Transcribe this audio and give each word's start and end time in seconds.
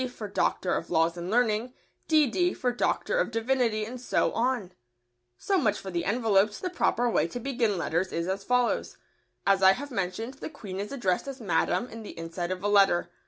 for 0.09 0.27
Doctor 0.27 0.73
of 0.73 0.89
Laws 0.89 1.15
and 1.15 1.29
Learning, 1.29 1.73
D.D. 2.07 2.55
for 2.55 2.71
Doctor 2.71 3.19
of 3.19 3.29
Divinity 3.29 3.85
and 3.85 4.01
so 4.01 4.31
on. 4.31 4.71
[Sidenote: 4.71 4.73
Beginning 4.73 4.83
the 4.83 5.13
letter.] 5.13 5.35
So 5.37 5.57
much 5.59 5.79
for 5.79 5.91
the 5.91 6.05
envelopes. 6.05 6.59
The 6.59 6.69
proper 6.71 7.07
way 7.07 7.27
to 7.27 7.39
begin 7.39 7.77
letters 7.77 8.11
is 8.11 8.27
as 8.27 8.43
follows. 8.43 8.97
As 9.45 9.61
I 9.61 9.73
have 9.73 9.91
mentioned, 9.91 10.33
the 10.39 10.49
Queen 10.49 10.79
is 10.79 10.91
addressed 10.91 11.27
as 11.27 11.39
"Madam" 11.39 11.87
in 11.87 12.01
the 12.01 12.17
inside 12.17 12.49
of 12.49 12.63
a 12.63 12.67
letter. 12.67 13.11